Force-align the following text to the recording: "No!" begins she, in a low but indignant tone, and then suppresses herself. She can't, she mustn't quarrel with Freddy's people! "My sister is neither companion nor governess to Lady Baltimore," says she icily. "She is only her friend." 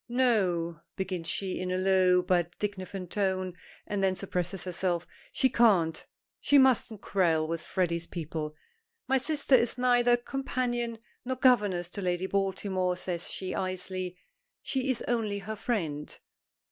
"No!" 0.09 0.79
begins 0.95 1.27
she, 1.27 1.59
in 1.59 1.69
a 1.71 1.77
low 1.77 2.23
but 2.23 2.55
indignant 2.59 3.11
tone, 3.11 3.53
and 3.85 4.03
then 4.03 4.15
suppresses 4.15 4.63
herself. 4.63 5.05
She 5.31 5.47
can't, 5.47 6.03
she 6.39 6.57
mustn't 6.57 7.01
quarrel 7.01 7.47
with 7.47 7.61
Freddy's 7.61 8.07
people! 8.07 8.55
"My 9.07 9.19
sister 9.19 9.53
is 9.53 9.77
neither 9.77 10.17
companion 10.17 10.97
nor 11.23 11.35
governess 11.35 11.87
to 11.91 12.01
Lady 12.01 12.25
Baltimore," 12.25 12.97
says 12.97 13.29
she 13.29 13.53
icily. 13.53 14.17
"She 14.63 14.89
is 14.89 15.03
only 15.07 15.37
her 15.37 15.55
friend." 15.55 16.17